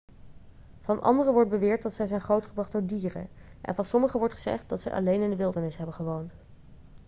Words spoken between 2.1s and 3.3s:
grootgebracht door dieren